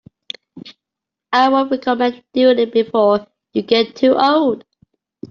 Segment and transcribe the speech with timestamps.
[1.31, 4.65] I would recommend doing it before you get too old.